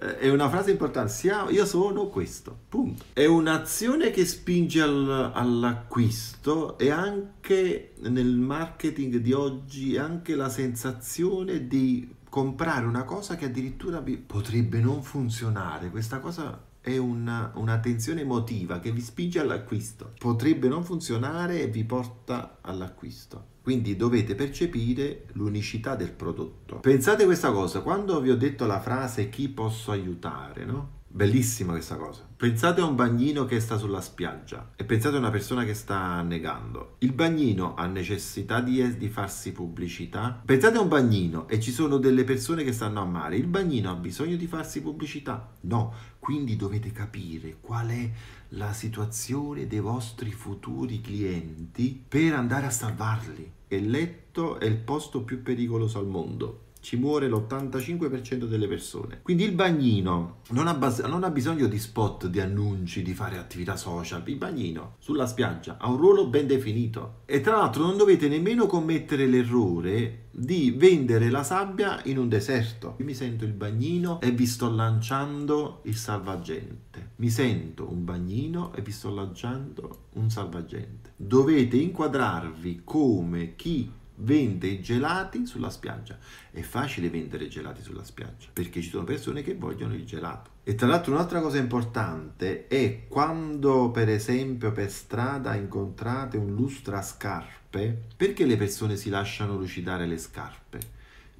eh, 0.01 0.19
è 0.19 0.29
una 0.31 0.49
frase 0.49 0.71
importante, 0.71 1.13
io 1.51 1.65
sono 1.65 2.09
questo, 2.09 2.57
punto. 2.69 3.05
È 3.13 3.25
un'azione 3.25 4.11
che 4.11 4.25
spinge 4.25 4.81
al, 4.81 5.33
all'acquisto 5.35 6.79
e 6.79 6.91
anche 6.91 7.93
nel 8.01 8.37
marketing 8.37 9.17
di 9.17 9.33
oggi 9.33 9.97
anche 9.97 10.35
la 10.35 10.49
sensazione 10.49 11.67
di 11.67 12.15
comprare 12.29 12.85
una 12.85 13.05
cosa 13.05 13.37
che 13.37 13.47
addirittura 13.47 14.03
potrebbe 14.27 14.81
non 14.81 15.03
funzionare. 15.03 15.89
Questa 15.89 16.19
cosa 16.19 16.63
è 16.87 16.99
una, 16.99 17.51
una 17.57 17.81
emotiva 18.21 18.79
che 18.79 18.93
vi 18.93 19.01
spinge 19.01 19.41
all'acquisto. 19.41 20.13
Potrebbe 20.17 20.69
non 20.69 20.85
funzionare 20.85 21.61
e 21.61 21.67
vi 21.67 21.83
porta 21.83 22.59
all'acquisto. 22.61 23.55
Quindi 23.61 23.97
dovete 23.97 24.37
percepire 24.37 25.25
l'unicità 25.33 25.97
del 25.97 26.13
prodotto. 26.13 26.79
Pensate 26.79 27.25
questa 27.25 27.51
cosa, 27.51 27.81
quando 27.81 28.21
vi 28.21 28.31
ho 28.31 28.37
detto 28.37 28.67
la 28.67 28.79
frase 28.79 29.29
chi 29.29 29.49
posso 29.49 29.91
aiutare, 29.91 30.65
no? 30.65 30.96
Bellissima 31.17 31.73
questa 31.73 31.97
cosa. 31.97 32.29
Pensate 32.37 32.83
a 32.83 32.85
un 32.85 32.95
bagnino 32.95 33.47
che 33.47 33.59
sta 33.59 33.79
sulla 33.79 34.03
spiaggia 34.03 34.73
e 34.77 34.85
pensate 34.85 35.17
a 35.17 35.19
una 35.19 35.31
persona 35.31 35.65
che 35.65 35.73
sta 35.73 35.97
annegando. 35.97 36.97
Il 36.99 37.15
bagnino 37.15 37.75
ha 37.75 37.87
necessità 37.87 38.61
di, 38.61 38.99
di, 38.99 39.09
farsi 39.09 39.53
pubblicità? 39.53 40.43
Pensate 40.45 40.77
a 40.77 40.83
un 40.83 40.89
bagnino 40.89 41.49
e 41.49 41.59
ci 41.59 41.71
sono 41.71 41.97
delle 41.97 42.25
persone 42.25 42.65
che 42.65 42.73
stanno 42.75 43.01
a 43.01 43.07
mare. 43.07 43.39
Il 43.39 43.47
bagnino 43.47 43.91
ha 43.91 43.95
bisogno 43.95 44.37
di 44.37 44.47
farsi 44.47 44.83
pubblicità? 44.83 45.55
No. 45.63 45.95
Quindi 46.19 46.55
dovete 46.55 46.93
capire 46.93 47.57
qual 47.63 47.89
è 47.89 48.11
la 48.51 48.75
situazione 48.75 49.67
dei 49.67 49.81
vostri 49.81 50.33
futuri 50.33 51.01
clienti 51.01 51.99
per 52.07 52.35
andare 52.35 52.67
a 52.67 52.71
salvarli 52.71 53.55
il 53.69 53.91
letto 53.91 54.61
è 54.61 54.65
il 54.65 54.77
posto 54.77 55.23
più 55.23 55.43
pericoloso 55.43 55.99
al 55.99 56.07
mondo. 56.07 56.66
Ci 56.87 56.95
muore 56.95 57.27
l'85% 57.27 58.45
delle 58.45 58.69
persone. 58.69 59.19
Quindi 59.23 59.43
il 59.43 59.51
bagnino 59.51 60.43
non 60.51 60.69
ha, 60.69 60.75
bas- 60.75 61.01
non 61.01 61.25
ha, 61.25 61.31
bisogno 61.31 61.67
di 61.67 61.81
spot, 61.81 62.29
di 62.29 62.39
annunci, 62.39 63.03
di 63.03 63.13
fare 63.13 63.39
attività 63.39 63.75
social. 63.75 64.23
Il 64.27 64.37
bagnino 64.37 64.95
sulla 65.01 65.27
spiaggia 65.27 65.79
ha 65.81 65.89
un 65.89 65.97
ruolo 65.97 66.29
ben 66.29 66.47
definito. 66.47 67.23
E 67.27 67.41
tra 67.41 67.57
l'altro 67.57 67.83
non 67.83 67.97
dovete 67.97 68.29
nemmeno 68.29 68.67
commettere 68.67 69.27
l'errore 69.27 70.27
di 70.31 70.71
vendere 70.79 71.29
la 71.29 71.43
sabbia 71.43 72.01
in 72.05 72.19
un 72.19 72.29
deserto. 72.29 72.95
Io 72.99 73.05
mi 73.05 73.15
sento 73.15 73.45
il 73.45 73.53
bagnino 73.53 74.21
e 74.21 74.31
vi 74.31 74.47
sto 74.47 74.71
lanciando 74.71 75.81
il 75.87 75.97
salvagente. 75.97 77.15
Mi 77.17 77.31
sento 77.31 77.91
un 77.91 78.05
bagnino 78.05 78.73
e 78.73 78.83
vi 78.83 78.93
sto 78.93 79.13
lanciando 79.13 80.05
un 80.13 80.31
salvagente. 80.31 81.15
Dovete 81.17 81.79
inquadrarvi 81.79 82.83
come 82.85 83.57
chi 83.57 83.91
vende 84.17 84.67
i 84.67 84.81
gelati 84.81 85.47
sulla 85.47 85.71
spiaggia. 85.71 86.19
È 86.51 86.61
facile 86.61 87.11
vendere 87.11 87.49
gelati 87.49 87.83
sulla 87.83 88.05
spiaggia 88.05 88.49
perché 88.53 88.81
ci 88.81 88.89
sono 88.89 89.05
persone 89.05 89.43
che 89.43 89.55
vogliono 89.55 89.95
il 89.95 90.05
gelato. 90.05 90.51
E 90.65 90.75
tra 90.75 90.87
l'altro 90.87 91.13
un'altra 91.13 91.41
cosa 91.41 91.59
importante 91.59 92.67
è 92.67 93.07
quando 93.07 93.91
per 93.91 94.09
esempio 94.09 94.73
per 94.73 94.91
strada 94.91 95.55
incontrate 95.55 96.37
un 96.37 96.55
lustrascarpe, 96.55 98.03
perché 98.17 98.45
le 98.45 98.57
persone 98.57 98.97
si 98.97 99.09
lasciano 99.09 99.57
lucidare 99.57 100.07
le 100.07 100.19
scarpe? 100.19 100.95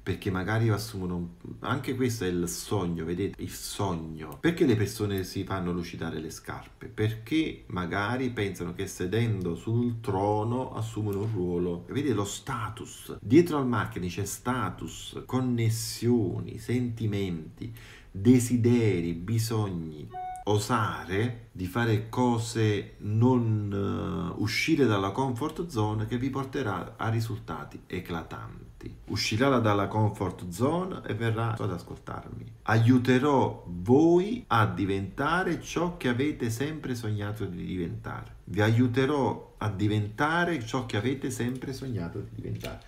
Perché 0.07 0.31
magari 0.31 0.69
assumono 0.69 1.35
anche 1.59 1.93
questo 1.93 2.23
è 2.23 2.29
il 2.29 2.47
sogno, 2.47 3.03
vedete, 3.03 3.43
il 3.43 3.49
sogno. 3.49 4.37
Perché 4.39 4.65
le 4.65 4.77
persone 4.77 5.25
si 5.25 5.43
fanno 5.43 5.73
lucidare 5.73 6.21
le 6.21 6.29
scarpe? 6.29 6.85
Perché 6.85 7.65
magari 7.67 8.29
pensano 8.29 8.73
che 8.73 8.87
sedendo 8.87 9.55
sul 9.55 9.99
trono 9.99 10.73
assumono 10.73 11.23
un 11.23 11.31
ruolo. 11.33 11.85
Vedete 11.89 12.13
lo 12.13 12.23
status. 12.23 13.17
Dietro 13.19 13.57
al 13.57 13.67
marketing 13.67 14.09
c'è 14.09 14.23
status, 14.23 15.23
connessioni, 15.25 16.57
sentimenti, 16.57 17.75
desideri, 18.09 19.11
bisogni 19.11 20.07
osare 20.49 21.49
di 21.51 21.65
fare 21.65 22.09
cose 22.09 22.95
non 22.99 24.33
uh, 24.35 24.41
uscire 24.41 24.85
dalla 24.85 25.11
comfort 25.11 25.67
zone 25.67 26.05
che 26.05 26.17
vi 26.17 26.29
porterà 26.29 26.95
a 26.97 27.09
risultati 27.09 27.81
eclatanti. 27.87 28.65
Uscirà 29.07 29.59
dalla 29.59 29.87
comfort 29.87 30.49
zone 30.49 31.01
e 31.05 31.13
verrà 31.15 31.55
ad 31.57 31.71
ascoltarmi. 31.71 32.45
Aiuterò 32.63 33.65
voi 33.67 34.43
a 34.47 34.65
diventare 34.67 35.61
ciò 35.61 35.97
che 35.97 36.07
avete 36.07 36.49
sempre 36.49 36.95
sognato 36.95 37.45
di 37.45 37.65
diventare. 37.65 38.35
Vi 38.45 38.61
aiuterò 38.61 39.55
a 39.57 39.69
diventare 39.69 40.63
ciò 40.65 40.85
che 40.85 40.97
avete 40.97 41.31
sempre 41.31 41.73
sognato 41.73 42.19
di 42.19 42.29
diventare. 42.35 42.81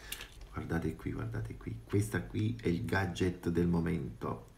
Guardate 0.53 0.95
qui, 0.95 1.11
guardate 1.11 1.57
qui. 1.57 1.79
Questa 1.83 2.21
qui 2.21 2.55
è 2.61 2.67
il 2.67 2.85
gadget 2.85 3.49
del 3.49 3.67
momento 3.67 4.48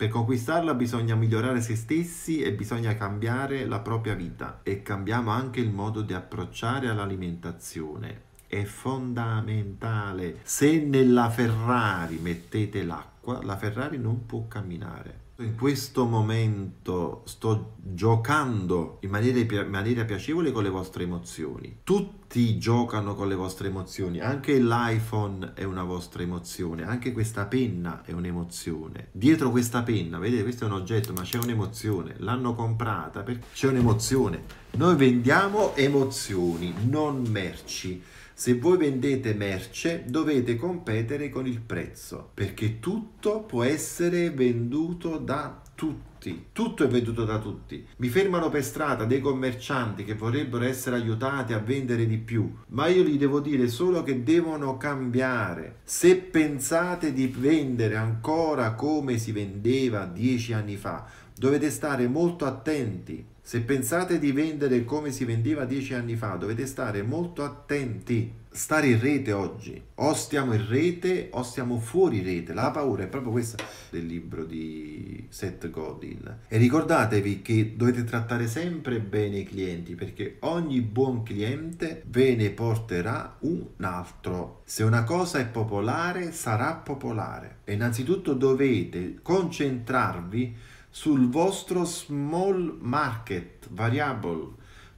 Per 0.00 0.08
conquistarla 0.08 0.72
bisogna 0.72 1.14
migliorare 1.14 1.60
se 1.60 1.76
stessi 1.76 2.40
e 2.40 2.54
bisogna 2.54 2.94
cambiare 2.94 3.66
la 3.66 3.80
propria 3.80 4.14
vita 4.14 4.60
e 4.62 4.80
cambiamo 4.80 5.30
anche 5.30 5.60
il 5.60 5.70
modo 5.70 6.00
di 6.00 6.14
approcciare 6.14 6.88
all'alimentazione. 6.88 8.22
È 8.46 8.64
fondamentale. 8.64 10.38
Se 10.42 10.78
nella 10.78 11.28
Ferrari 11.28 12.16
mettete 12.16 12.82
l'acqua, 12.82 13.42
la 13.42 13.58
Ferrari 13.58 13.98
non 13.98 14.24
può 14.24 14.48
camminare 14.48 15.19
in 15.42 15.56
questo 15.56 16.04
momento 16.04 17.22
sto 17.24 17.74
giocando 17.82 18.98
in 19.00 19.10
maniera, 19.10 19.38
in 19.38 19.70
maniera, 19.70 20.04
piacevole 20.04 20.52
con 20.52 20.62
le 20.62 20.68
vostre 20.68 21.04
emozioni. 21.04 21.78
Tutti 21.82 22.58
giocano 22.58 23.14
con 23.14 23.28
le 23.28 23.34
vostre 23.34 23.68
emozioni, 23.68 24.20
anche 24.20 24.58
l'iPhone 24.58 25.52
è 25.54 25.64
una 25.64 25.82
vostra 25.82 26.22
emozione, 26.22 26.84
anche 26.84 27.12
questa 27.12 27.46
penna 27.46 28.02
è 28.04 28.12
un'emozione. 28.12 29.08
Dietro 29.12 29.50
questa 29.50 29.82
penna, 29.82 30.18
vedete, 30.18 30.42
questo 30.42 30.64
è 30.64 30.66
un 30.68 30.74
oggetto, 30.74 31.12
ma 31.12 31.22
c'è 31.22 31.38
un'emozione. 31.38 32.14
L'hanno 32.18 32.54
comprata 32.54 33.22
perché 33.22 33.46
c'è 33.52 33.68
un'emozione. 33.68 34.44
Noi 34.72 34.94
vendiamo 34.96 35.74
emozioni, 35.74 36.74
non 36.88 37.24
merci. 37.28 38.02
Se 38.40 38.54
voi 38.54 38.78
vendete 38.78 39.34
merce 39.34 40.04
dovete 40.06 40.56
competere 40.56 41.28
con 41.28 41.46
il 41.46 41.60
prezzo, 41.60 42.30
perché 42.32 42.80
tutto 42.80 43.42
può 43.42 43.64
essere 43.64 44.30
venduto 44.30 45.18
da 45.18 45.60
tutti. 45.74 46.46
Tutto 46.50 46.84
è 46.84 46.88
venduto 46.88 47.26
da 47.26 47.38
tutti. 47.38 47.86
Mi 47.96 48.08
fermano 48.08 48.48
per 48.48 48.64
strada 48.64 49.04
dei 49.04 49.20
commercianti 49.20 50.04
che 50.04 50.14
vorrebbero 50.14 50.64
essere 50.64 50.96
aiutati 50.96 51.52
a 51.52 51.58
vendere 51.58 52.06
di 52.06 52.16
più, 52.16 52.50
ma 52.68 52.86
io 52.86 53.02
gli 53.02 53.18
devo 53.18 53.40
dire 53.40 53.68
solo 53.68 54.02
che 54.02 54.22
devono 54.22 54.78
cambiare. 54.78 55.80
Se 55.84 56.16
pensate 56.16 57.12
di 57.12 57.26
vendere 57.26 57.96
ancora 57.96 58.72
come 58.72 59.18
si 59.18 59.32
vendeva 59.32 60.06
dieci 60.06 60.54
anni 60.54 60.76
fa, 60.76 61.04
dovete 61.34 61.68
stare 61.68 62.08
molto 62.08 62.46
attenti 62.46 63.29
se 63.50 63.62
pensate 63.62 64.20
di 64.20 64.30
vendere 64.30 64.84
come 64.84 65.10
si 65.10 65.24
vendeva 65.24 65.64
dieci 65.64 65.92
anni 65.92 66.14
fa, 66.14 66.36
dovete 66.36 66.66
stare 66.66 67.02
molto 67.02 67.42
attenti. 67.42 68.38
Stare 68.48 68.86
in 68.88 69.00
rete 69.00 69.32
oggi, 69.32 69.80
o 69.94 70.14
stiamo 70.14 70.54
in 70.54 70.68
rete 70.68 71.30
o 71.32 71.42
stiamo 71.42 71.78
fuori 71.78 72.20
rete. 72.20 72.52
La 72.52 72.70
paura 72.70 73.02
è 73.02 73.08
proprio 73.08 73.32
questa 73.32 73.64
del 73.90 74.06
libro 74.06 74.44
di 74.44 75.26
Seth 75.30 75.68
Godin. 75.68 76.38
E 76.46 76.56
ricordatevi 76.58 77.42
che 77.42 77.74
dovete 77.76 78.04
trattare 78.04 78.46
sempre 78.46 79.00
bene 79.00 79.38
i 79.38 79.44
clienti 79.44 79.96
perché 79.96 80.36
ogni 80.40 80.80
buon 80.80 81.24
cliente 81.24 82.04
ve 82.06 82.36
ne 82.36 82.50
porterà 82.50 83.36
un 83.40 83.66
altro. 83.80 84.62
Se 84.64 84.84
una 84.84 85.02
cosa 85.02 85.40
è 85.40 85.46
popolare, 85.46 86.30
sarà 86.30 86.74
popolare. 86.74 87.58
E 87.64 87.72
innanzitutto 87.72 88.32
dovete 88.32 89.18
concentrarvi 89.22 90.56
sul 90.90 91.28
vostro 91.28 91.84
small 91.84 92.76
market 92.80 93.68
variable, 93.70 94.48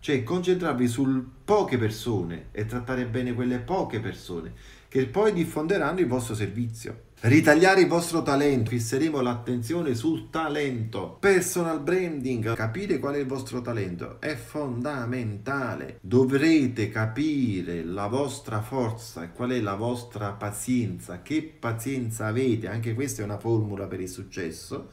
cioè 0.01 0.23
concentrarvi 0.23 0.89
su 0.89 1.25
poche 1.45 1.79
persone 1.79 2.49
e 2.51 2.65
trattare 2.65 3.07
bene 3.07 3.35
quelle 3.35 3.59
poche 3.59 4.01
persone 4.01 4.81
che 4.93 5.07
poi 5.07 5.33
diffonderanno 5.33 6.01
il 6.01 6.07
vostro 6.07 6.35
servizio. 6.35 7.05
Ritagliare 7.21 7.83
il 7.83 7.89
vostro 7.89 8.23
talento, 8.23 8.71
fisseremo 8.71 9.23
l'attenzione 9.23 9.95
sul 9.95 10.29
talento. 10.29 11.17
Personal 11.19 11.81
branding, 11.81 12.55
capire 12.55 12.99
qual 12.99 13.15
è 13.15 13.19
il 13.19 13.27
vostro 13.27 13.63
talento 13.63 14.21
è 14.21 14.35
fondamentale. 14.35 15.99
Dovrete 16.03 16.91
capire 16.91 17.85
la 17.85 18.07
vostra 18.09 18.61
forza 18.61 19.23
e 19.23 19.33
qual 19.33 19.53
è 19.53 19.61
la 19.61 19.77
vostra 19.77 20.33
pazienza, 20.33 21.23
che 21.23 21.43
pazienza 21.43 22.27
avete, 22.27 22.69
anche 22.69 22.93
questa 22.93 23.23
è 23.23 23.25
una 23.25 23.39
formula 23.39 23.87
per 23.87 24.01
il 24.01 24.11
successo 24.11 24.91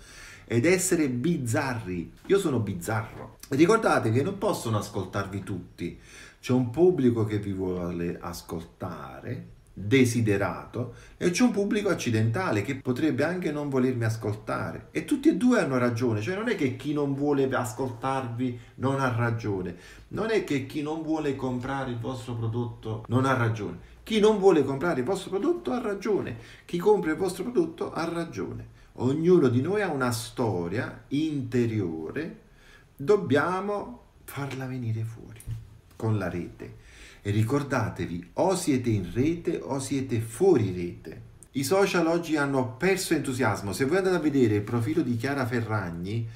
ed 0.51 0.65
essere 0.65 1.09
bizzarri. 1.09 2.11
Io 2.25 2.39
sono 2.39 2.57
bizzarro. 2.57 3.37
Ricordate 3.49 4.11
che 4.11 4.23
non 4.23 4.39
possono 4.39 4.79
ascoltarvi 4.79 5.43
tutti. 5.43 5.99
C'è 6.41 6.53
un 6.53 6.71
pubblico 6.71 7.23
che 7.23 7.37
vi 7.37 7.51
vuole 7.51 8.17
ascoltare, 8.19 9.49
desiderato, 9.71 10.95
e 11.17 11.29
c'è 11.29 11.43
un 11.43 11.51
pubblico 11.51 11.89
accidentale 11.89 12.63
che 12.63 12.77
potrebbe 12.77 13.23
anche 13.23 13.51
non 13.51 13.69
volermi 13.69 14.05
ascoltare. 14.05 14.87
E 14.89 15.05
tutti 15.05 15.29
e 15.29 15.35
due 15.35 15.59
hanno 15.59 15.77
ragione, 15.77 16.19
cioè 16.19 16.35
non 16.35 16.49
è 16.49 16.55
che 16.55 16.75
chi 16.75 16.93
non 16.93 17.13
vuole 17.13 17.47
ascoltarvi 17.47 18.59
non 18.75 18.99
ha 18.99 19.15
ragione, 19.15 19.75
non 20.09 20.31
è 20.31 20.43
che 20.43 20.65
chi 20.65 20.81
non 20.81 21.03
vuole 21.03 21.35
comprare 21.35 21.91
il 21.91 21.99
vostro 21.99 22.33
prodotto 22.33 23.05
non 23.07 23.25
ha 23.25 23.35
ragione. 23.35 23.97
Chi 24.01 24.19
non 24.19 24.39
vuole 24.39 24.63
comprare 24.63 25.01
il 25.01 25.05
vostro 25.05 25.29
prodotto 25.29 25.71
ha 25.71 25.79
ragione, 25.79 26.37
chi 26.65 26.79
compra 26.79 27.11
il 27.11 27.17
vostro 27.17 27.43
prodotto 27.43 27.93
ha 27.93 28.05
ragione. 28.05 28.77
Ognuno 29.01 29.47
di 29.47 29.61
noi 29.61 29.81
ha 29.81 29.89
una 29.91 30.11
storia 30.11 31.05
interiore, 31.09 32.39
dobbiamo 32.97 34.07
farla 34.25 34.65
venire 34.65 35.03
fuori 35.03 35.39
con 35.95 36.17
la 36.17 36.27
rete. 36.27 36.75
E 37.21 37.31
ricordatevi, 37.31 38.31
o 38.33 38.55
siete 38.57 38.89
in 38.89 39.09
rete 39.13 39.57
o 39.61 39.79
siete 39.79 40.19
fuori 40.19 40.73
rete. 40.73 41.27
I 41.51 41.63
social 41.63 42.07
oggi 42.07 42.35
hanno 42.35 42.75
perso 42.75 43.13
entusiasmo. 43.13 43.71
Se 43.71 43.85
voi 43.85 43.97
andate 43.97 44.17
a 44.17 44.19
vedere 44.19 44.55
il 44.55 44.63
profilo 44.63 45.01
di 45.01 45.15
Chiara 45.15 45.45
Ferragni, 45.45 46.27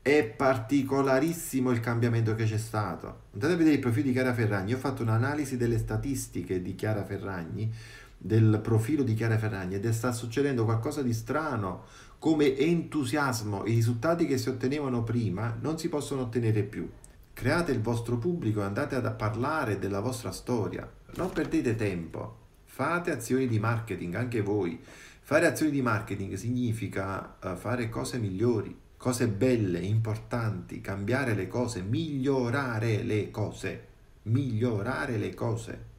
è 0.00 0.22
particolarissimo 0.24 1.72
il 1.72 1.80
cambiamento 1.80 2.36
che 2.36 2.44
c'è 2.44 2.58
stato. 2.58 3.22
Andate 3.32 3.54
a 3.54 3.56
vedere 3.56 3.74
il 3.76 3.80
profilo 3.80 4.06
di 4.06 4.12
Chiara 4.12 4.32
Ferragni. 4.32 4.74
Ho 4.74 4.78
fatto 4.78 5.02
un'analisi 5.02 5.56
delle 5.56 5.78
statistiche 5.78 6.62
di 6.62 6.76
Chiara 6.76 7.04
Ferragni, 7.04 7.72
del 8.16 8.60
profilo 8.62 9.02
di 9.02 9.14
Chiara 9.14 9.38
Ferragni, 9.38 9.74
ed 9.74 9.84
è 9.84 9.92
sta 9.92 10.12
succedendo 10.12 10.64
qualcosa 10.64 11.02
di 11.02 11.12
strano 11.12 12.10
come 12.22 12.56
entusiasmo 12.56 13.66
i 13.66 13.74
risultati 13.74 14.26
che 14.26 14.38
si 14.38 14.48
ottenevano 14.48 15.02
prima 15.02 15.58
non 15.60 15.76
si 15.76 15.88
possono 15.88 16.22
ottenere 16.22 16.62
più. 16.62 16.88
Create 17.32 17.72
il 17.72 17.80
vostro 17.80 18.16
pubblico 18.16 18.60
e 18.60 18.62
andate 18.62 18.94
a 18.94 19.10
parlare 19.10 19.80
della 19.80 19.98
vostra 19.98 20.30
storia. 20.30 20.88
Non 21.16 21.32
perdete 21.32 21.74
tempo. 21.74 22.36
Fate 22.64 23.10
azioni 23.10 23.48
di 23.48 23.58
marketing, 23.58 24.14
anche 24.14 24.40
voi. 24.40 24.78
Fare 25.20 25.46
azioni 25.46 25.72
di 25.72 25.82
marketing 25.82 26.34
significa 26.34 27.38
uh, 27.42 27.56
fare 27.56 27.88
cose 27.88 28.18
migliori, 28.18 28.78
cose 28.96 29.26
belle, 29.26 29.80
importanti, 29.80 30.80
cambiare 30.80 31.34
le 31.34 31.48
cose, 31.48 31.82
migliorare 31.82 33.02
le 33.02 33.32
cose. 33.32 33.86
Migliorare 34.22 35.16
le 35.16 35.34
cose. 35.34 35.91